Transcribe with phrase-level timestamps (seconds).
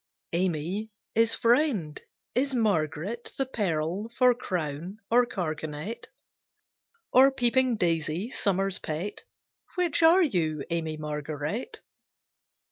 [0.33, 2.01] "Amy" is friend,
[2.33, 6.07] is "Margaret" The pearl for crown or carkanet?
[7.13, 9.21] Or peeping daisy, Summer's pet?
[9.75, 11.81] Which are you, Amy Margaret?